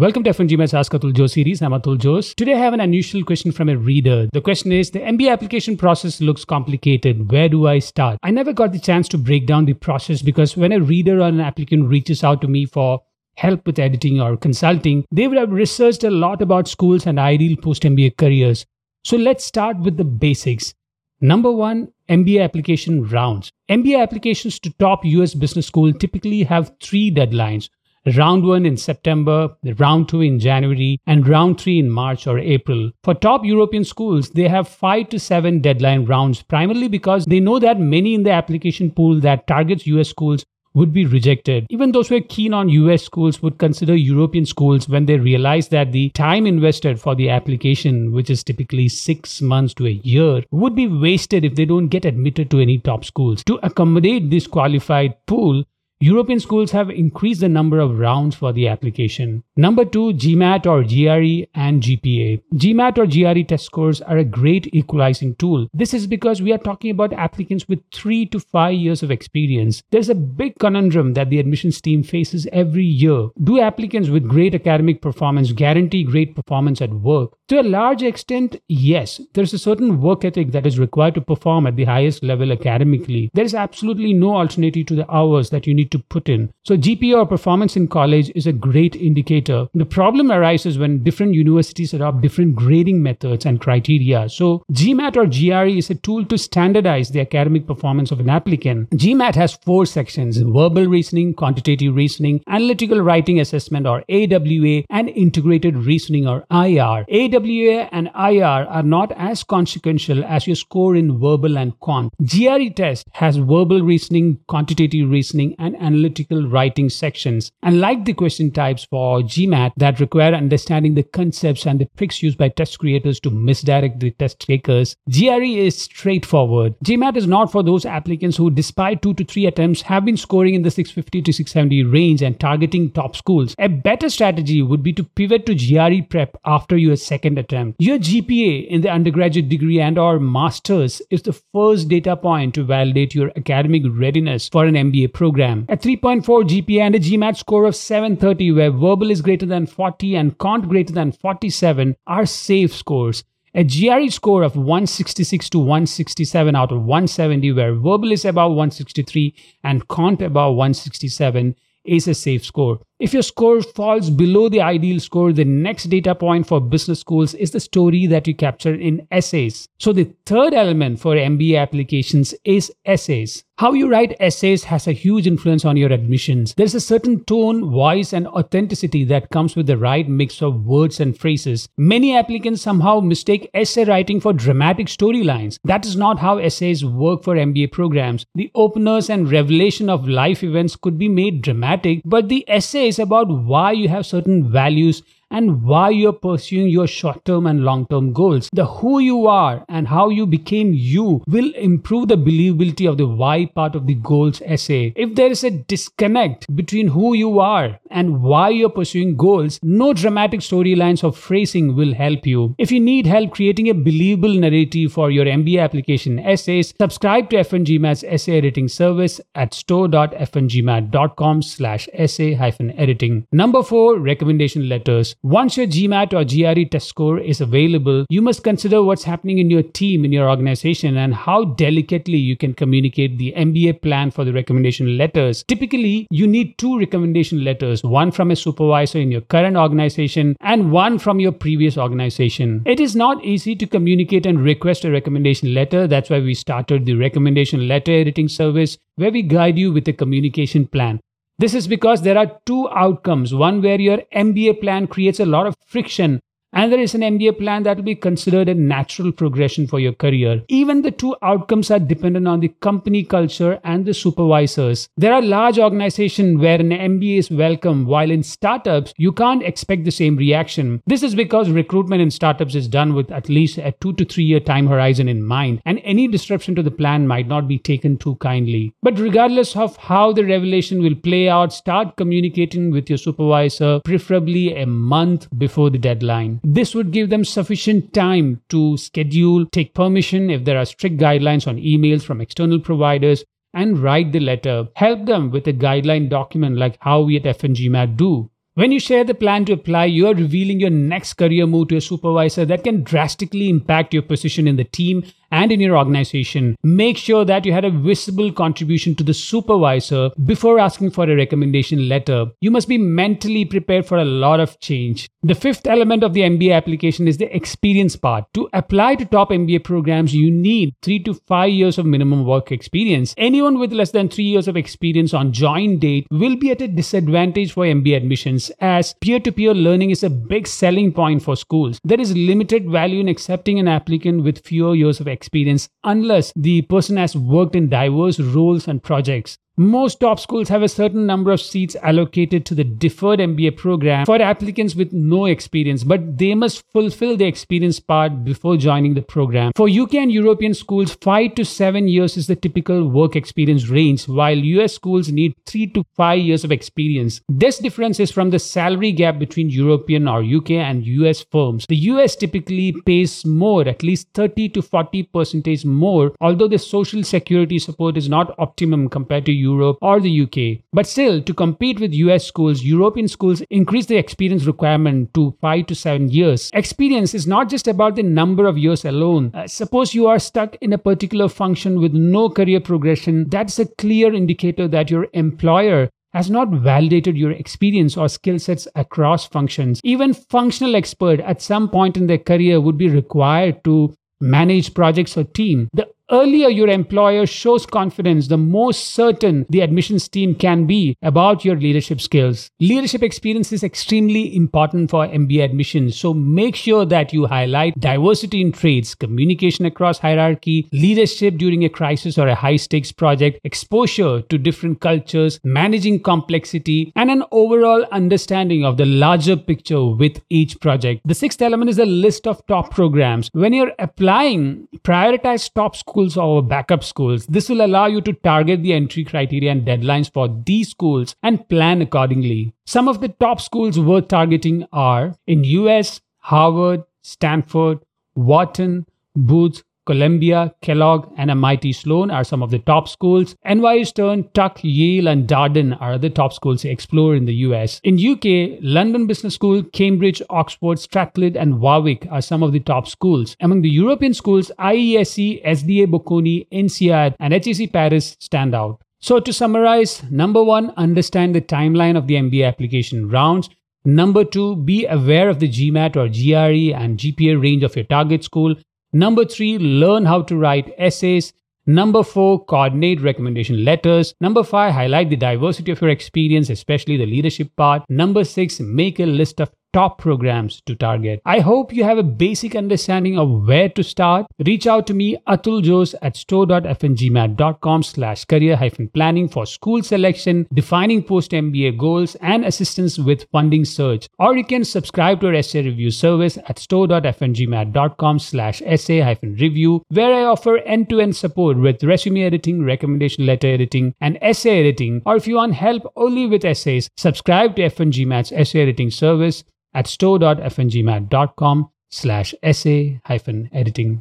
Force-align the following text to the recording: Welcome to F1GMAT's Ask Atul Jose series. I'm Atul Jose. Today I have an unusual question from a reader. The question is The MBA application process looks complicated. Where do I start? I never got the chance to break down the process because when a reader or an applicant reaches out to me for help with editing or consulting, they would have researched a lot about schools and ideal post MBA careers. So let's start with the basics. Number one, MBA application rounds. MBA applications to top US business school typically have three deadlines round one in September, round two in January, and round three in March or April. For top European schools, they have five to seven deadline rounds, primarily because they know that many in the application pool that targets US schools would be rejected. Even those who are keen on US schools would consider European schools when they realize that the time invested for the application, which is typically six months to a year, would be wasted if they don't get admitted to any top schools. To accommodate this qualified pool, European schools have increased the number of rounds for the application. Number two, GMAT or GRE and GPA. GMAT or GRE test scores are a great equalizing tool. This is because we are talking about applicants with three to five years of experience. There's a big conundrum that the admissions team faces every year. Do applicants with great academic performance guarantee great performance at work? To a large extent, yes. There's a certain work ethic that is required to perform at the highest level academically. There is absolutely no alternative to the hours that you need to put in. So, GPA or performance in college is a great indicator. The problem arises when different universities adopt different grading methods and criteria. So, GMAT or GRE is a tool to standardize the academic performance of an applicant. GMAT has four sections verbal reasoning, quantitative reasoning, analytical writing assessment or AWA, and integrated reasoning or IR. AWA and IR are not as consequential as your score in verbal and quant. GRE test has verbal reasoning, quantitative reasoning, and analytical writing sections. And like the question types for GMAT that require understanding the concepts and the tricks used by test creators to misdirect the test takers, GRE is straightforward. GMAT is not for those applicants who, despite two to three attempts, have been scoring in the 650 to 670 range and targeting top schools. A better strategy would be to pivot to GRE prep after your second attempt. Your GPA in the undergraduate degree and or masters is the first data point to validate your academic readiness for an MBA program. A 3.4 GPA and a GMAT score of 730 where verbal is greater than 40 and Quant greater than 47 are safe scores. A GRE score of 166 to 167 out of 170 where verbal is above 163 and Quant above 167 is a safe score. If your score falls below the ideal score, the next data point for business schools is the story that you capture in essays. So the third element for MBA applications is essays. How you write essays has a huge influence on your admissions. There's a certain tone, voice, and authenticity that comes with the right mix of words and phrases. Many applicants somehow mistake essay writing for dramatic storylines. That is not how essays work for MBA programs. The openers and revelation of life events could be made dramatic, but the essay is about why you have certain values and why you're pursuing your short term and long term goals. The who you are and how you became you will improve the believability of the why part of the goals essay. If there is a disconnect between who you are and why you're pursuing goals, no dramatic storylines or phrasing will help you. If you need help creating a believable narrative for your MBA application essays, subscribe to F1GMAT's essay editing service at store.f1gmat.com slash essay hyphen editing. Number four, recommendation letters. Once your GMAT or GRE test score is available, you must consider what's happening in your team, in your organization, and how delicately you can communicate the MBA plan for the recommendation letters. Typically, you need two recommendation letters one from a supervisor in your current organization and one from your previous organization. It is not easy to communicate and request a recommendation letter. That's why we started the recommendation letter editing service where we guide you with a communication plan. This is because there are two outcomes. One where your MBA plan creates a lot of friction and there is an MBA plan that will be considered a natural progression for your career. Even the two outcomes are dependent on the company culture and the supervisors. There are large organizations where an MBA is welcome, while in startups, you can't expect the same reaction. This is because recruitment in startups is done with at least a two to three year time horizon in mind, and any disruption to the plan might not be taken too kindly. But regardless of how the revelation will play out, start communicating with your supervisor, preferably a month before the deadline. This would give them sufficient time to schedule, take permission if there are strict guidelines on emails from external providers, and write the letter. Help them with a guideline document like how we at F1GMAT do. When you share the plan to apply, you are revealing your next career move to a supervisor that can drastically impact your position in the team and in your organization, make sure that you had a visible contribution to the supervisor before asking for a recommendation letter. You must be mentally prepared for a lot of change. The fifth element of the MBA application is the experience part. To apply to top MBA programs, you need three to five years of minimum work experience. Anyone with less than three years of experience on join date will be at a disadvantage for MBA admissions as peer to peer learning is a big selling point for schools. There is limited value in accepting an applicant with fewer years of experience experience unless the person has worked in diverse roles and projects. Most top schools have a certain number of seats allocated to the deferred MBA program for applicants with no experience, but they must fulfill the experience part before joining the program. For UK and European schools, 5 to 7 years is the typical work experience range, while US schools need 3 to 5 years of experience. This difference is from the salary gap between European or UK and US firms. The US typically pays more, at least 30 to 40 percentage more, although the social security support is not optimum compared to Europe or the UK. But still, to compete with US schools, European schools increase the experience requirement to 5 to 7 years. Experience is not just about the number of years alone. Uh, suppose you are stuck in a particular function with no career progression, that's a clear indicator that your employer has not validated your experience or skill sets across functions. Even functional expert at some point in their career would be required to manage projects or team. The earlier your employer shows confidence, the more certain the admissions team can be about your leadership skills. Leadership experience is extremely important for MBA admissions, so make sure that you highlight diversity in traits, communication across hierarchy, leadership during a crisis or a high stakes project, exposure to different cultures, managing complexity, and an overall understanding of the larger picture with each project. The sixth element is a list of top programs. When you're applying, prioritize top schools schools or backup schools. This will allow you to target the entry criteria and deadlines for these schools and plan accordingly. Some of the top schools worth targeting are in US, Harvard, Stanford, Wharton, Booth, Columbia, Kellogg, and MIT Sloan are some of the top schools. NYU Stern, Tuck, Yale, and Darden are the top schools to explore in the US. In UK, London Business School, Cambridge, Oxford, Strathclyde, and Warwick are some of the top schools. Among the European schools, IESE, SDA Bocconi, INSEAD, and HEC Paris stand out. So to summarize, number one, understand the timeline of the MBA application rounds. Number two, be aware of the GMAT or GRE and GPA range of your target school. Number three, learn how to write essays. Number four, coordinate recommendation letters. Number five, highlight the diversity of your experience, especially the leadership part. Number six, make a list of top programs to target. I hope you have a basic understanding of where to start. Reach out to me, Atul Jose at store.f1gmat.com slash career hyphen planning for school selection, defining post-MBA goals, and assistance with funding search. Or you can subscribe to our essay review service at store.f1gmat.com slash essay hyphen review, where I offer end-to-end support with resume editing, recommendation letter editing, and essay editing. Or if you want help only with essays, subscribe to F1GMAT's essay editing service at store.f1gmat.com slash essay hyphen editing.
Welcome 0.00 0.24
to 0.24 0.30
F1GMAT's 0.30 0.72
Ask 0.72 0.92
Atul 0.92 1.14
Jose 1.14 1.34
series. 1.34 1.60
I'm 1.60 1.72
Atul 1.72 2.02
Jose. 2.02 2.32
Today 2.34 2.54
I 2.54 2.58
have 2.58 2.72
an 2.72 2.80
unusual 2.80 3.22
question 3.22 3.52
from 3.52 3.68
a 3.68 3.76
reader. 3.76 4.30
The 4.32 4.40
question 4.40 4.72
is 4.72 4.90
The 4.90 5.00
MBA 5.00 5.30
application 5.30 5.76
process 5.76 6.22
looks 6.22 6.42
complicated. 6.42 7.30
Where 7.30 7.50
do 7.50 7.66
I 7.66 7.80
start? 7.80 8.18
I 8.22 8.30
never 8.30 8.54
got 8.54 8.72
the 8.72 8.78
chance 8.78 9.08
to 9.08 9.18
break 9.18 9.46
down 9.46 9.66
the 9.66 9.74
process 9.74 10.22
because 10.22 10.56
when 10.56 10.72
a 10.72 10.80
reader 10.80 11.18
or 11.20 11.28
an 11.28 11.38
applicant 11.38 11.90
reaches 11.90 12.24
out 12.24 12.40
to 12.40 12.48
me 12.48 12.64
for 12.64 13.02
help 13.36 13.66
with 13.66 13.78
editing 13.78 14.22
or 14.22 14.38
consulting, 14.38 15.04
they 15.12 15.28
would 15.28 15.36
have 15.36 15.52
researched 15.52 16.02
a 16.02 16.10
lot 16.10 16.40
about 16.40 16.66
schools 16.66 17.06
and 17.06 17.20
ideal 17.20 17.58
post 17.58 17.82
MBA 17.82 18.16
careers. 18.16 18.64
So 19.04 19.18
let's 19.18 19.44
start 19.44 19.80
with 19.80 19.98
the 19.98 20.04
basics. 20.04 20.72
Number 21.20 21.52
one, 21.52 21.92
MBA 22.08 22.42
application 22.42 23.06
rounds. 23.06 23.52
MBA 23.68 24.00
applications 24.00 24.58
to 24.60 24.70
top 24.78 25.04
US 25.04 25.34
business 25.34 25.66
school 25.66 25.92
typically 25.92 26.44
have 26.44 26.72
three 26.80 27.10
deadlines 27.10 27.68
round 28.16 28.44
one 28.44 28.66
in 28.66 28.76
September, 28.76 29.54
round 29.78 30.08
two 30.08 30.20
in 30.20 30.38
January, 30.38 31.00
and 31.06 31.26
round 31.26 31.60
three 31.60 31.78
in 31.78 31.90
March 31.90 32.26
or 32.26 32.38
April. 32.38 32.90
For 33.04 33.14
top 33.14 33.44
European 33.44 33.84
schools, 33.84 34.30
they 34.30 34.48
have 34.48 34.68
five 34.68 35.08
to 35.10 35.18
seven 35.18 35.60
deadline 35.60 36.06
rounds, 36.06 36.42
primarily 36.42 36.88
because 36.88 37.24
they 37.26 37.40
know 37.40 37.58
that 37.58 37.78
many 37.78 38.14
in 38.14 38.22
the 38.22 38.30
application 38.30 38.90
pool 38.90 39.20
that 39.20 39.46
targets 39.46 39.86
US 39.86 40.08
schools 40.08 40.44
would 40.74 40.92
be 40.92 41.04
rejected. 41.04 41.66
Even 41.68 41.92
those 41.92 42.08
who 42.08 42.16
are 42.16 42.20
keen 42.20 42.54
on 42.54 42.68
US 42.68 43.02
schools 43.02 43.42
would 43.42 43.58
consider 43.58 43.94
European 43.94 44.46
schools 44.46 44.88
when 44.88 45.06
they 45.06 45.18
realize 45.18 45.68
that 45.68 45.92
the 45.92 46.10
time 46.10 46.46
invested 46.46 47.00
for 47.00 47.14
the 47.14 47.28
application, 47.28 48.12
which 48.12 48.30
is 48.30 48.44
typically 48.44 48.88
six 48.88 49.42
months 49.42 49.74
to 49.74 49.86
a 49.86 50.00
year, 50.04 50.44
would 50.52 50.76
be 50.76 50.86
wasted 50.86 51.44
if 51.44 51.56
they 51.56 51.64
don't 51.64 51.88
get 51.88 52.04
admitted 52.04 52.50
to 52.50 52.60
any 52.60 52.78
top 52.78 53.04
schools. 53.04 53.42
To 53.44 53.58
accommodate 53.64 54.30
this 54.30 54.46
qualified 54.46 55.14
pool, 55.26 55.64
European 56.02 56.40
schools 56.40 56.70
have 56.70 56.88
increased 56.88 57.42
the 57.42 57.48
number 57.50 57.78
of 57.78 57.98
rounds 57.98 58.34
for 58.34 58.54
the 58.54 58.66
application. 58.66 59.44
Number 59.54 59.84
two, 59.84 60.14
GMAT 60.14 60.64
or 60.64 60.82
GRE 60.82 61.46
and 61.54 61.82
GPA. 61.82 62.40
GMAT 62.54 62.96
or 62.96 63.06
GRE 63.06 63.46
test 63.46 63.66
scores 63.66 64.00
are 64.00 64.16
a 64.16 64.24
great 64.24 64.74
equalizing 64.74 65.34
tool. 65.34 65.68
This 65.74 65.92
is 65.92 66.06
because 66.06 66.40
we 66.40 66.54
are 66.54 66.58
talking 66.58 66.90
about 66.90 67.12
applicants 67.12 67.68
with 67.68 67.80
three 67.92 68.24
to 68.28 68.40
five 68.40 68.76
years 68.76 69.02
of 69.02 69.10
experience. 69.10 69.82
There's 69.90 70.08
a 70.08 70.14
big 70.14 70.58
conundrum 70.58 71.12
that 71.14 71.28
the 71.28 71.38
admissions 71.38 71.82
team 71.82 72.02
faces 72.02 72.48
every 72.50 72.86
year. 72.86 73.28
Do 73.44 73.60
applicants 73.60 74.08
with 74.08 74.26
great 74.26 74.54
academic 74.54 75.02
performance 75.02 75.52
guarantee 75.52 76.04
great 76.04 76.34
performance 76.34 76.80
at 76.80 76.94
work? 76.94 77.32
To 77.48 77.60
a 77.60 77.62
large 77.62 78.02
extent, 78.02 78.56
yes. 78.68 79.20
There's 79.34 79.52
a 79.52 79.58
certain 79.58 80.00
work 80.00 80.24
ethic 80.24 80.52
that 80.52 80.66
is 80.66 80.78
required 80.78 81.16
to 81.16 81.20
perform 81.20 81.66
at 81.66 81.76
the 81.76 81.84
highest 81.84 82.22
level 82.22 82.52
academically. 82.52 83.28
There 83.34 83.44
is 83.44 83.54
absolutely 83.54 84.14
no 84.14 84.36
alternative 84.36 84.86
to 84.86 84.94
the 84.94 85.10
hours 85.10 85.50
that 85.50 85.66
you 85.66 85.74
need 85.74 85.89
to 85.90 85.98
put 85.98 86.28
in. 86.28 86.52
So, 86.64 86.76
GPA 86.76 87.18
or 87.18 87.26
performance 87.26 87.76
in 87.76 87.88
college 87.88 88.30
is 88.34 88.46
a 88.46 88.52
great 88.52 88.96
indicator. 88.96 89.66
The 89.74 89.84
problem 89.84 90.30
arises 90.30 90.78
when 90.78 91.02
different 91.02 91.34
universities 91.34 91.94
adopt 91.94 92.20
different 92.20 92.54
grading 92.56 93.02
methods 93.02 93.46
and 93.46 93.60
criteria. 93.60 94.28
So, 94.28 94.64
GMAT 94.72 95.16
or 95.16 95.26
GRE 95.26 95.76
is 95.78 95.90
a 95.90 95.94
tool 95.94 96.24
to 96.26 96.38
standardize 96.38 97.10
the 97.10 97.20
academic 97.20 97.66
performance 97.66 98.10
of 98.10 98.20
an 98.20 98.30
applicant. 98.30 98.90
GMAT 98.90 99.34
has 99.34 99.54
four 99.54 99.86
sections 99.86 100.38
verbal 100.38 100.86
reasoning, 100.86 101.34
quantitative 101.34 101.94
reasoning, 101.94 102.42
analytical 102.46 103.00
writing 103.00 103.40
assessment 103.40 103.86
or 103.86 104.04
AWA, 104.08 104.82
and 104.90 105.08
integrated 105.08 105.76
reasoning 105.76 106.26
or 106.26 106.44
IR. 106.50 107.04
AWA 107.08 107.88
and 107.92 108.10
IR 108.14 108.66
are 108.68 108.82
not 108.82 109.12
as 109.12 109.42
consequential 109.42 110.24
as 110.24 110.46
your 110.46 110.56
score 110.56 110.96
in 110.96 111.18
verbal 111.18 111.58
and 111.58 111.78
quant. 111.80 112.12
GRE 112.22 112.70
test 112.74 113.06
has 113.12 113.36
verbal 113.36 113.82
reasoning, 113.82 114.38
quantitative 114.48 115.10
reasoning, 115.10 115.54
and 115.58 115.76
analytical 115.80 116.48
writing 116.48 116.88
sections. 116.88 117.50
And 117.62 117.80
like 117.80 118.04
the 118.04 118.14
question 118.14 118.50
types 118.50 118.84
for 118.84 119.20
GMAT 119.20 119.72
that 119.76 120.00
require 120.00 120.34
understanding 120.34 120.94
the 120.94 121.02
concepts 121.02 121.66
and 121.66 121.80
the 121.80 121.88
tricks 121.96 122.22
used 122.22 122.38
by 122.38 122.48
test 122.48 122.78
creators 122.78 123.20
to 123.20 123.30
misdirect 123.30 124.00
the 124.00 124.10
test 124.12 124.40
takers, 124.40 124.96
GRE 125.10 125.42
is 125.42 125.82
straightforward. 125.82 126.74
GMAT 126.84 127.16
is 127.16 127.26
not 127.26 127.50
for 127.50 127.62
those 127.62 127.84
applicants 127.84 128.36
who, 128.36 128.50
despite 128.50 129.02
two 129.02 129.14
to 129.14 129.24
three 129.24 129.46
attempts, 129.46 129.82
have 129.82 130.04
been 130.04 130.16
scoring 130.16 130.54
in 130.54 130.62
the 130.62 130.70
650 130.70 131.22
to 131.22 131.32
670 131.32 131.84
range 131.84 132.22
and 132.22 132.38
targeting 132.38 132.90
top 132.90 133.16
schools. 133.16 133.54
A 133.58 133.68
better 133.68 134.08
strategy 134.08 134.62
would 134.62 134.82
be 134.82 134.92
to 134.92 135.04
pivot 135.04 135.46
to 135.46 135.54
GRE 135.54 136.06
prep 136.08 136.36
after 136.44 136.76
your 136.76 136.96
second 136.96 137.38
attempt. 137.38 137.80
Your 137.80 137.98
GPA 137.98 138.68
in 138.68 138.80
the 138.82 138.90
undergraduate 138.90 139.48
degree 139.48 139.80
and 139.80 139.98
or 139.98 140.18
masters 140.18 141.02
is 141.10 141.22
the 141.22 141.32
first 141.32 141.88
data 141.88 142.16
point 142.16 142.54
to 142.54 142.64
validate 142.64 143.14
your 143.14 143.30
academic 143.36 143.82
readiness 143.86 144.48
for 144.48 144.64
an 144.64 144.74
MBA 144.74 145.12
program. 145.12 145.66
A 145.70 145.76
3.4 145.76 146.24
GPA 146.24 146.80
and 146.80 146.96
a 146.96 146.98
GMAT 146.98 147.36
score 147.36 147.64
of 147.64 147.76
730 147.76 148.50
where 148.50 148.72
verbal 148.72 149.08
is 149.08 149.22
greater 149.22 149.46
than 149.46 149.68
40 149.68 150.16
and 150.16 150.36
Quant 150.36 150.68
greater 150.68 150.92
than 150.92 151.12
47 151.12 151.94
are 152.08 152.26
safe 152.26 152.74
scores. 152.74 153.22
A 153.54 153.62
GRE 153.62 154.10
score 154.10 154.42
of 154.42 154.56
166 154.56 155.48
to 155.50 155.60
167 155.60 156.56
out 156.56 156.72
of 156.72 156.82
170 156.82 157.52
where 157.52 157.74
verbal 157.74 158.10
is 158.10 158.24
above 158.24 158.50
163 158.50 159.32
and 159.62 159.86
Quant 159.86 160.20
above 160.20 160.56
167 160.56 161.54
is 161.84 162.08
a 162.08 162.14
safe 162.14 162.44
score. 162.44 162.80
If 163.00 163.14
your 163.14 163.22
score 163.22 163.62
falls 163.62 164.10
below 164.10 164.50
the 164.50 164.60
ideal 164.60 165.00
score, 165.00 165.32
the 165.32 165.46
next 165.46 165.84
data 165.84 166.14
point 166.14 166.46
for 166.46 166.60
business 166.60 167.00
schools 167.00 167.32
is 167.32 167.50
the 167.50 167.58
story 167.58 168.06
that 168.06 168.26
you 168.26 168.34
capture 168.34 168.74
in 168.74 169.08
essays. 169.10 169.66
So 169.78 169.94
the 169.94 170.12
third 170.26 170.52
element 170.52 171.00
for 171.00 171.14
MBA 171.14 171.58
applications 171.58 172.34
is 172.44 172.70
essays. 172.84 173.42
How 173.56 173.74
you 173.74 173.90
write 173.90 174.16
essays 174.20 174.64
has 174.64 174.86
a 174.86 174.92
huge 174.92 175.26
influence 175.26 175.66
on 175.66 175.76
your 175.76 175.92
admissions. 175.92 176.54
There's 176.54 176.74
a 176.74 176.80
certain 176.80 177.24
tone, 177.24 177.70
voice, 177.70 178.14
and 178.14 178.26
authenticity 178.26 179.04
that 179.04 179.28
comes 179.28 179.54
with 179.54 179.66
the 179.66 179.76
right 179.76 180.08
mix 180.08 180.40
of 180.40 180.64
words 180.64 180.98
and 180.98 181.18
phrases. 181.18 181.68
Many 181.76 182.16
applicants 182.16 182.62
somehow 182.62 183.00
mistake 183.00 183.50
essay 183.52 183.84
writing 183.84 184.18
for 184.18 184.32
dramatic 184.32 184.86
storylines. 184.86 185.58
That 185.64 185.84
is 185.84 185.94
not 185.94 186.18
how 186.18 186.38
essays 186.38 186.86
work 186.86 187.22
for 187.22 187.34
MBA 187.34 187.70
programs. 187.72 188.24
The 188.34 188.50
openers 188.54 189.10
and 189.10 189.30
revelation 189.30 189.90
of 189.90 190.08
life 190.08 190.42
events 190.42 190.74
could 190.74 190.96
be 190.96 191.10
made 191.10 191.42
dramatic, 191.42 192.00
but 192.06 192.30
the 192.30 192.46
essay 192.48 192.89
is 192.90 192.98
about 192.98 193.32
why 193.52 193.70
you 193.72 193.88
have 193.88 194.06
certain 194.06 194.42
values 194.58 195.02
and 195.30 195.62
why 195.62 195.90
you're 195.90 196.12
pursuing 196.12 196.68
your 196.68 196.86
short 196.86 197.24
term 197.24 197.46
and 197.46 197.64
long 197.64 197.86
term 197.86 198.12
goals. 198.12 198.48
The 198.52 198.66
who 198.66 198.98
you 198.98 199.26
are 199.26 199.64
and 199.68 199.88
how 199.88 200.08
you 200.08 200.26
became 200.26 200.72
you 200.72 201.22
will 201.26 201.52
improve 201.54 202.08
the 202.08 202.16
believability 202.16 202.88
of 202.88 202.98
the 202.98 203.06
why 203.06 203.46
part 203.54 203.74
of 203.74 203.86
the 203.86 203.94
goals 203.94 204.42
essay. 204.44 204.92
If 204.96 205.14
there 205.14 205.30
is 205.30 205.44
a 205.44 205.50
disconnect 205.50 206.54
between 206.54 206.88
who 206.88 207.14
you 207.14 207.40
are 207.40 207.78
and 207.90 208.22
why 208.22 208.50
you're 208.50 208.70
pursuing 208.70 209.16
goals, 209.16 209.58
no 209.62 209.92
dramatic 209.92 210.40
storylines 210.40 211.04
or 211.04 211.12
phrasing 211.12 211.76
will 211.76 211.94
help 211.94 212.26
you. 212.26 212.54
If 212.58 212.72
you 212.72 212.80
need 212.80 213.06
help 213.06 213.32
creating 213.32 213.68
a 213.68 213.74
believable 213.74 214.34
narrative 214.34 214.92
for 214.92 215.10
your 215.10 215.24
MBA 215.24 215.62
application 215.62 216.18
essays, 216.18 216.74
subscribe 216.80 217.30
to 217.30 217.36
F1GMAT's 217.36 218.04
essay 218.04 218.38
editing 218.38 218.68
service 218.68 219.20
at 219.34 219.54
store.f1gmat.com 219.54 221.42
slash 221.42 221.88
essay 221.92 222.34
hyphen 222.34 222.70
editing. 222.78 223.26
Number 223.32 223.62
four, 223.62 223.98
recommendation 223.98 224.68
letters. 224.68 225.14
Once 225.22 225.58
your 225.58 225.66
GMAT 225.66 226.14
or 226.14 226.24
GRE 226.24 226.66
test 226.70 226.88
score 226.88 227.18
is 227.18 227.42
available, 227.42 228.06
you 228.08 228.22
must 228.22 228.42
consider 228.42 228.82
what's 228.82 229.04
happening 229.04 229.36
in 229.36 229.50
your 229.50 229.62
team, 229.62 230.02
in 230.02 230.12
your 230.12 230.30
organization, 230.30 230.96
and 230.96 231.14
how 231.14 231.44
delicately 231.44 232.16
you 232.16 232.38
can 232.38 232.54
communicate 232.54 233.18
the 233.18 233.34
MBA 233.36 233.82
plan 233.82 234.10
for 234.10 234.24
the 234.24 234.32
recommendation 234.32 234.96
letters. 234.96 235.44
Typically, 235.46 236.06
you 236.10 236.26
need 236.26 236.56
two 236.56 236.78
recommendation 236.78 237.44
letters 237.44 237.84
one 237.84 238.10
from 238.10 238.30
a 238.30 238.36
supervisor 238.36 238.98
in 238.98 239.10
your 239.10 239.20
current 239.20 239.58
organization 239.58 240.36
and 240.40 240.72
one 240.72 240.98
from 240.98 241.20
your 241.20 241.32
previous 241.32 241.76
organization. 241.76 242.62
It 242.64 242.80
is 242.80 242.96
not 242.96 243.22
easy 243.22 243.54
to 243.56 243.66
communicate 243.66 244.24
and 244.24 244.40
request 244.40 244.86
a 244.86 244.90
recommendation 244.90 245.52
letter. 245.52 245.86
That's 245.86 246.08
why 246.08 246.20
we 246.20 246.32
started 246.32 246.86
the 246.86 246.94
recommendation 246.94 247.68
letter 247.68 247.92
editing 247.92 248.28
service 248.28 248.78
where 248.96 249.12
we 249.12 249.20
guide 249.20 249.58
you 249.58 249.70
with 249.70 249.86
a 249.86 249.92
communication 249.92 250.66
plan. 250.66 250.98
This 251.40 251.54
is 251.54 251.66
because 251.66 252.02
there 252.02 252.18
are 252.18 252.38
two 252.44 252.68
outcomes. 252.68 253.34
One 253.34 253.62
where 253.62 253.80
your 253.80 254.02
MBA 254.14 254.60
plan 254.60 254.86
creates 254.86 255.20
a 255.20 255.24
lot 255.24 255.46
of 255.46 255.54
friction 255.66 256.20
and 256.52 256.72
there 256.72 256.80
is 256.80 256.94
an 256.94 257.00
MBA 257.02 257.38
plan 257.38 257.62
that 257.62 257.76
will 257.76 257.84
be 257.84 257.94
considered 257.94 258.48
a 258.48 258.54
natural 258.54 259.12
progression 259.12 259.66
for 259.66 259.78
your 259.78 259.92
career. 259.92 260.42
Even 260.48 260.82
the 260.82 260.90
two 260.90 261.14
outcomes 261.22 261.70
are 261.70 261.78
dependent 261.78 262.26
on 262.26 262.40
the 262.40 262.48
company 262.60 263.04
culture 263.04 263.60
and 263.64 263.86
the 263.86 263.94
supervisors. 263.94 264.88
There 264.96 265.12
are 265.12 265.22
large 265.22 265.58
organizations 265.58 266.40
where 266.40 266.58
an 266.60 266.70
MBA 266.70 267.18
is 267.18 267.30
welcome, 267.30 267.86
while 267.86 268.10
in 268.10 268.22
startups, 268.22 268.92
you 268.96 269.12
can't 269.12 269.42
expect 269.42 269.84
the 269.84 269.90
same 269.90 270.16
reaction. 270.16 270.82
This 270.86 271.02
is 271.02 271.14
because 271.14 271.50
recruitment 271.50 272.02
in 272.02 272.10
startups 272.10 272.54
is 272.54 272.68
done 272.68 272.94
with 272.94 273.10
at 273.12 273.28
least 273.28 273.58
a 273.58 273.72
two 273.80 273.92
to 273.94 274.04
three 274.04 274.24
year 274.24 274.40
time 274.40 274.66
horizon 274.66 275.08
in 275.08 275.22
mind, 275.22 275.62
and 275.64 275.80
any 275.84 276.08
disruption 276.08 276.54
to 276.56 276.62
the 276.62 276.70
plan 276.70 277.06
might 277.06 277.28
not 277.28 277.46
be 277.46 277.58
taken 277.58 277.96
too 277.96 278.16
kindly. 278.16 278.74
But 278.82 278.98
regardless 278.98 279.56
of 279.56 279.76
how 279.76 280.12
the 280.12 280.24
revelation 280.24 280.82
will 280.82 280.94
play 280.94 281.28
out, 281.28 281.52
start 281.52 281.96
communicating 281.96 282.70
with 282.70 282.88
your 282.88 282.98
supervisor, 282.98 283.80
preferably 283.84 284.56
a 284.56 284.66
month 284.66 285.28
before 285.38 285.70
the 285.70 285.78
deadline. 285.78 286.39
This 286.42 286.74
would 286.74 286.90
give 286.90 287.10
them 287.10 287.24
sufficient 287.24 287.92
time 287.92 288.40
to 288.48 288.76
schedule, 288.76 289.46
take 289.46 289.74
permission 289.74 290.30
if 290.30 290.44
there 290.44 290.58
are 290.58 290.64
strict 290.64 290.96
guidelines 290.96 291.46
on 291.46 291.56
emails 291.56 292.02
from 292.02 292.20
external 292.20 292.60
providers, 292.60 293.24
and 293.52 293.78
write 293.78 294.12
the 294.12 294.20
letter. 294.20 294.68
Help 294.76 295.06
them 295.06 295.30
with 295.30 295.46
a 295.46 295.52
guideline 295.52 296.08
document 296.08 296.56
like 296.56 296.76
how 296.80 297.02
we 297.02 297.16
at 297.16 297.24
F1GMAT 297.24 297.96
do. 297.96 298.30
When 298.54 298.72
you 298.72 298.80
share 298.80 299.04
the 299.04 299.14
plan 299.14 299.44
to 299.46 299.52
apply, 299.52 299.86
you 299.86 300.06
are 300.08 300.14
revealing 300.14 300.60
your 300.60 300.70
next 300.70 301.14
career 301.14 301.46
move 301.46 301.68
to 301.68 301.76
a 301.76 301.80
supervisor 301.80 302.44
that 302.46 302.64
can 302.64 302.82
drastically 302.82 303.48
impact 303.48 303.94
your 303.94 304.02
position 304.02 304.48
in 304.48 304.56
the 304.56 304.64
team 304.64 305.04
and 305.30 305.52
in 305.52 305.60
your 305.60 305.76
organization, 305.76 306.56
make 306.62 306.96
sure 306.96 307.24
that 307.24 307.44
you 307.44 307.52
had 307.52 307.64
a 307.64 307.70
visible 307.70 308.32
contribution 308.32 308.94
to 308.96 309.04
the 309.04 309.14
supervisor 309.14 310.10
before 310.24 310.58
asking 310.58 310.90
for 310.90 311.04
a 311.04 311.16
recommendation 311.16 311.88
letter. 311.88 312.26
You 312.40 312.50
must 312.50 312.68
be 312.68 312.78
mentally 312.78 313.44
prepared 313.44 313.86
for 313.86 313.98
a 313.98 314.04
lot 314.04 314.40
of 314.40 314.58
change. 314.60 315.08
The 315.22 315.34
fifth 315.34 315.66
element 315.66 316.02
of 316.02 316.14
the 316.14 316.22
MBA 316.22 316.54
application 316.54 317.06
is 317.06 317.18
the 317.18 317.34
experience 317.34 317.96
part. 317.96 318.24
To 318.34 318.48
apply 318.52 318.96
to 318.96 319.04
top 319.04 319.30
MBA 319.30 319.64
programs, 319.64 320.14
you 320.14 320.30
need 320.30 320.74
three 320.82 320.98
to 321.04 321.14
five 321.14 321.50
years 321.50 321.78
of 321.78 321.86
minimum 321.86 322.24
work 322.24 322.50
experience. 322.50 323.14
Anyone 323.16 323.58
with 323.58 323.72
less 323.72 323.92
than 323.92 324.08
three 324.08 324.24
years 324.24 324.48
of 324.48 324.56
experience 324.56 325.14
on 325.14 325.32
join 325.32 325.78
date 325.78 326.06
will 326.10 326.36
be 326.36 326.50
at 326.50 326.62
a 326.62 326.68
disadvantage 326.68 327.52
for 327.52 327.64
MBA 327.64 327.96
admissions 327.96 328.50
as 328.60 328.94
peer 329.00 329.20
to 329.20 329.32
peer 329.32 329.54
learning 329.54 329.90
is 329.90 330.02
a 330.02 330.10
big 330.10 330.46
selling 330.46 330.92
point 330.92 331.22
for 331.22 331.36
schools. 331.36 331.80
There 331.84 332.00
is 332.00 332.16
limited 332.16 332.68
value 332.68 333.00
in 333.00 333.08
accepting 333.08 333.58
an 333.58 333.68
applicant 333.68 334.24
with 334.24 334.44
fewer 334.44 334.74
years 334.74 335.00
of 335.00 335.06
experience 335.06 335.19
experience 335.20 335.68
unless 335.84 336.32
the 336.34 336.62
person 336.62 336.96
has 336.96 337.14
worked 337.14 337.54
in 337.54 337.68
diverse 337.68 338.18
roles 338.18 338.66
and 338.66 338.82
projects. 338.82 339.36
Most 339.56 340.00
top 340.00 340.18
schools 340.20 340.48
have 340.48 340.62
a 340.62 340.68
certain 340.68 341.04
number 341.06 341.32
of 341.32 341.40
seats 341.40 341.76
allocated 341.82 342.46
to 342.46 342.54
the 342.54 342.64
deferred 342.64 343.18
MBA 343.18 343.56
program 343.56 344.06
for 344.06 344.20
applicants 344.22 344.74
with 344.74 344.92
no 344.92 345.26
experience, 345.26 345.84
but 345.84 346.16
they 346.16 346.34
must 346.34 346.62
fulfill 346.72 347.16
the 347.16 347.26
experience 347.26 347.80
part 347.80 348.24
before 348.24 348.56
joining 348.56 348.94
the 348.94 349.02
program. 349.02 349.52
For 349.56 349.68
UK 349.68 349.96
and 349.96 350.12
European 350.12 350.54
schools, 350.54 350.94
5 351.02 351.34
to 351.34 351.44
7 351.44 351.88
years 351.88 352.16
is 352.16 352.26
the 352.26 352.36
typical 352.36 352.88
work 352.88 353.16
experience 353.16 353.68
range, 353.68 354.08
while 354.08 354.38
US 354.38 354.74
schools 354.74 355.10
need 355.10 355.34
3 355.46 355.66
to 355.72 355.84
5 355.96 356.18
years 356.18 356.44
of 356.44 356.52
experience. 356.52 357.20
This 357.28 357.58
difference 357.58 358.00
is 358.00 358.10
from 358.10 358.30
the 358.30 358.38
salary 358.38 358.92
gap 358.92 359.18
between 359.18 359.50
European 359.50 360.08
or 360.08 360.22
UK 360.22 360.52
and 360.52 360.86
US 360.86 361.24
firms. 361.30 361.66
The 361.68 361.76
US 361.76 362.16
typically 362.16 362.72
pays 362.86 363.26
more, 363.26 363.68
at 363.68 363.82
least 363.82 364.08
30 364.14 364.48
to 364.50 364.62
40 364.62 365.02
percentage 365.02 365.66
more, 365.66 366.12
although 366.20 366.48
the 366.48 366.58
social 366.58 367.02
security 367.02 367.58
support 367.58 367.96
is 367.96 368.08
not 368.08 368.34
optimum 368.38 368.88
compared 368.88 369.26
to 369.26 369.39
Europe 369.40 369.78
or 369.80 370.00
the 370.00 370.20
UK. 370.22 370.62
But 370.72 370.86
still, 370.86 371.20
to 371.22 371.34
compete 371.34 371.80
with 371.80 371.92
US 371.94 372.26
schools, 372.26 372.62
European 372.62 373.08
schools 373.08 373.42
increase 373.50 373.86
the 373.86 373.96
experience 373.96 374.44
requirement 374.44 375.12
to 375.14 375.34
5 375.40 375.66
to 375.66 375.74
7 375.74 376.08
years. 376.10 376.50
Experience 376.52 377.14
is 377.14 377.26
not 377.26 377.48
just 377.48 377.68
about 377.68 377.96
the 377.96 378.02
number 378.02 378.46
of 378.46 378.58
years 378.58 378.84
alone. 378.84 379.30
Uh, 379.34 379.46
suppose 379.46 379.94
you 379.94 380.06
are 380.06 380.18
stuck 380.18 380.56
in 380.60 380.72
a 380.72 380.78
particular 380.78 381.28
function 381.28 381.80
with 381.80 381.92
no 381.92 382.28
career 382.28 382.60
progression, 382.60 383.28
that's 383.28 383.58
a 383.58 383.66
clear 383.66 384.14
indicator 384.14 384.68
that 384.68 384.90
your 384.90 385.06
employer 385.12 385.88
has 386.12 386.30
not 386.30 386.48
validated 386.50 387.16
your 387.16 387.30
experience 387.30 387.96
or 387.96 388.08
skill 388.08 388.38
sets 388.38 388.66
across 388.74 389.26
functions. 389.26 389.80
Even 389.84 390.12
functional 390.12 390.74
expert 390.74 391.20
at 391.20 391.40
some 391.40 391.68
point 391.68 391.96
in 391.96 392.06
their 392.06 392.18
career 392.18 392.60
would 392.60 392.76
be 392.76 392.88
required 392.88 393.62
to 393.64 393.94
manage 394.20 394.74
projects 394.74 395.16
or 395.16 395.24
team. 395.24 395.68
The 395.72 395.88
earlier 396.10 396.48
your 396.48 396.68
employer 396.68 397.26
shows 397.26 397.66
confidence, 397.66 398.28
the 398.28 398.36
more 398.36 398.72
certain 398.72 399.46
the 399.48 399.60
admissions 399.60 400.08
team 400.08 400.34
can 400.34 400.66
be 400.66 400.96
about 401.02 401.44
your 401.44 401.56
leadership 401.56 402.00
skills. 402.00 402.50
Leadership 402.60 403.02
experience 403.02 403.52
is 403.52 403.62
extremely 403.62 404.34
important 404.34 404.90
for 404.90 405.06
MBA 405.06 405.44
admissions, 405.44 405.96
so 405.96 406.12
make 406.12 406.56
sure 406.56 406.84
that 406.84 407.12
you 407.12 407.26
highlight 407.26 407.78
diversity 407.78 408.40
in 408.40 408.52
traits, 408.52 408.94
communication 408.94 409.64
across 409.66 409.98
hierarchy, 409.98 410.68
leadership 410.72 411.36
during 411.36 411.64
a 411.64 411.68
crisis 411.68 412.18
or 412.18 412.28
a 412.28 412.34
high 412.34 412.56
stakes 412.56 412.92
project, 412.92 413.40
exposure 413.44 414.22
to 414.22 414.38
different 414.38 414.80
cultures, 414.80 415.38
managing 415.44 416.00
complexity, 416.02 416.92
and 416.96 417.10
an 417.10 417.22
overall 417.30 417.84
understanding 417.92 418.64
of 418.64 418.76
the 418.76 418.86
larger 418.86 419.36
picture 419.36 419.84
with 419.84 420.20
each 420.30 420.58
project. 420.60 421.02
The 421.04 421.14
sixth 421.14 421.40
element 421.42 421.70
is 421.70 421.78
a 421.78 421.86
list 421.86 422.26
of 422.26 422.44
top 422.46 422.70
programs. 422.70 423.30
When 423.32 423.52
you're 423.52 423.72
applying, 423.78 424.68
prioritize 424.82 425.52
top 425.52 425.76
schools 425.76 425.99
schools 426.00 426.16
or 426.16 426.42
backup 426.42 426.82
schools. 426.82 427.26
This 427.26 427.48
will 427.48 427.64
allow 427.64 427.86
you 427.86 428.00
to 428.02 428.12
target 428.12 428.62
the 428.62 428.72
entry 428.72 429.04
criteria 429.04 429.50
and 429.50 429.66
deadlines 429.66 430.12
for 430.12 430.28
these 430.46 430.70
schools 430.70 431.14
and 431.22 431.46
plan 431.48 431.82
accordingly. 431.82 432.54
Some 432.66 432.88
of 432.88 433.00
the 433.00 433.08
top 433.08 433.40
schools 433.40 433.78
worth 433.78 434.08
targeting 434.08 434.66
are 434.72 435.14
in 435.26 435.44
US, 435.44 436.00
Harvard, 436.18 436.84
Stanford, 437.02 437.80
Wharton, 438.14 438.86
Booth, 439.14 439.62
Columbia, 439.90 440.54
Kellogg, 440.62 441.12
and 441.16 441.32
MIT 441.32 441.72
Sloan 441.72 442.12
are 442.12 442.22
some 442.22 442.44
of 442.44 442.52
the 442.52 442.60
top 442.60 442.88
schools. 442.88 443.34
NYU 443.44 443.84
Stern, 443.84 444.28
Tuck, 444.34 444.60
Yale, 444.62 445.08
and 445.08 445.26
Darden 445.26 445.76
are 445.80 445.98
the 445.98 446.08
top 446.08 446.32
schools 446.32 446.62
to 446.62 446.68
explore 446.68 447.16
in 447.16 447.24
the 447.24 447.34
US. 447.46 447.80
In 447.82 447.98
UK, 447.98 448.60
London 448.62 449.08
Business 449.08 449.34
School, 449.34 449.64
Cambridge, 449.64 450.22
Oxford, 450.30 450.78
Strathclyde, 450.78 451.36
and 451.36 451.60
Warwick 451.60 452.06
are 452.08 452.22
some 452.22 452.44
of 452.44 452.52
the 452.52 452.60
top 452.60 452.86
schools. 452.86 453.34
Among 453.40 453.62
the 453.62 453.68
European 453.68 454.14
schools, 454.14 454.52
IESE, 454.60 455.44
SDA 455.44 455.88
Bocconi, 455.88 456.46
INSEAD, 456.52 457.16
and 457.18 457.34
HEC 457.34 457.72
Paris 457.72 458.16
stand 458.20 458.54
out. 458.54 458.80
So 459.00 459.18
to 459.18 459.32
summarize, 459.32 460.04
number 460.08 460.44
one, 460.44 460.72
understand 460.76 461.34
the 461.34 461.40
timeline 461.40 461.96
of 461.96 462.06
the 462.06 462.14
MBA 462.14 462.46
application 462.46 463.08
rounds. 463.08 463.50
Number 463.84 464.24
two, 464.24 464.54
be 464.54 464.86
aware 464.86 465.28
of 465.28 465.40
the 465.40 465.48
GMAT 465.48 465.96
or 465.96 466.06
GRE 466.06 466.76
and 466.80 466.96
GPA 466.96 467.42
range 467.42 467.64
of 467.64 467.74
your 467.74 467.86
target 467.86 468.22
school. 468.22 468.54
Number 468.92 469.24
three, 469.24 469.58
learn 469.58 470.04
how 470.04 470.22
to 470.22 470.36
write 470.36 470.74
essays. 470.76 471.32
Number 471.66 472.02
four, 472.02 472.44
coordinate 472.44 473.00
recommendation 473.00 473.64
letters. 473.64 474.14
Number 474.20 474.42
five, 474.42 474.74
highlight 474.74 475.10
the 475.10 475.16
diversity 475.16 475.70
of 475.70 475.80
your 475.80 475.90
experience, 475.90 476.50
especially 476.50 476.96
the 476.96 477.06
leadership 477.06 477.54
part. 477.56 477.84
Number 477.88 478.24
six, 478.24 478.58
make 478.58 478.98
a 478.98 479.06
list 479.06 479.40
of 479.40 479.52
top 479.72 479.98
programs 479.98 480.60
to 480.66 480.74
target. 480.74 481.20
I 481.24 481.40
hope 481.40 481.72
you 481.72 481.84
have 481.84 481.98
a 481.98 482.02
basic 482.02 482.54
understanding 482.56 483.18
of 483.18 483.46
where 483.46 483.68
to 483.70 483.82
start. 483.82 484.26
Reach 484.44 484.66
out 484.66 484.86
to 484.88 484.94
me, 484.94 485.16
Atul 485.28 485.66
Jose 485.66 485.96
at 486.02 486.16
store.f1gmat.com 486.16 487.82
slash 487.82 488.24
career 488.24 488.56
hyphen 488.56 488.88
planning 488.88 489.28
for 489.28 489.46
school 489.46 489.82
selection, 489.82 490.46
defining 490.52 491.02
post-MBA 491.02 491.78
goals, 491.78 492.16
and 492.16 492.44
assistance 492.44 492.98
with 492.98 493.26
funding 493.32 493.64
search. 493.64 494.08
Or 494.18 494.36
you 494.36 494.44
can 494.44 494.64
subscribe 494.64 495.20
to 495.20 495.28
our 495.28 495.34
essay 495.34 495.62
review 495.62 495.90
service 495.90 496.38
at 496.48 496.58
store.f1gmat.com 496.58 498.18
slash 498.18 498.62
essay 498.64 499.00
hyphen 499.00 499.34
review, 499.34 499.82
where 499.88 500.14
I 500.14 500.24
offer 500.24 500.58
end-to-end 500.58 501.16
support 501.16 501.56
with 501.58 501.84
resume 501.84 502.22
editing, 502.22 502.64
recommendation 502.64 503.26
letter 503.26 503.48
editing, 503.48 503.94
and 504.00 504.18
essay 504.20 504.60
editing. 504.60 505.02
Or 505.06 505.16
if 505.16 505.26
you 505.26 505.36
want 505.36 505.54
help 505.54 505.92
only 505.96 506.26
with 506.26 506.44
essays, 506.44 506.88
subscribe 506.96 507.56
to 507.56 507.62
F1GMAT's 507.62 508.32
essay 508.32 508.62
editing 508.62 508.90
service 508.90 509.44
at 509.74 509.86
store.f1gmat.com 509.86 511.70
slash 511.90 512.34
essay 512.42 513.00
hyphen 513.04 513.48
editing. 513.52 513.98